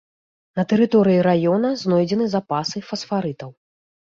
[0.59, 3.49] На тэрыторыі раёна знойдзены запасы фасфарытаў.